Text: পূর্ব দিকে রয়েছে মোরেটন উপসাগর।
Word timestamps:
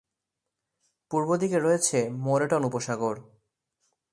পূর্ব 1.11 1.29
দিকে 1.35 1.57
রয়েছে 1.59 1.97
মোরেটন 2.25 2.61
উপসাগর। 2.63 3.15